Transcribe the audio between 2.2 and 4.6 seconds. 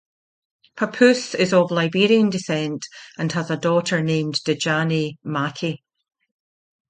descent and has a daughter named